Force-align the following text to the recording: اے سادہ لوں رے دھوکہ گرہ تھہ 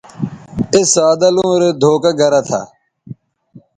اے 0.73 0.79
سادہ 0.93 1.29
لوں 1.35 1.53
رے 1.61 1.69
دھوکہ 1.81 2.11
گرہ 2.19 2.41
تھہ 2.47 2.61